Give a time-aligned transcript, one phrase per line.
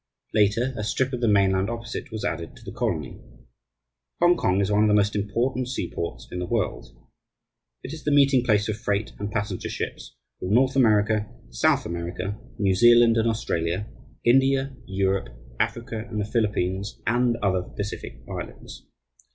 [0.33, 3.21] Later, a strip of the mainland opposite was added to the colony.
[4.19, 6.87] Hongkong is one of the most important seaports in the world.
[7.83, 12.35] It is the meeting place for freight and passenger ships from North America, South America,
[12.57, 13.91] New Zealand and Australia,
[14.23, 15.29] India, Europe,
[15.59, 18.87] Africa, and the Philippines and other Pacific islands.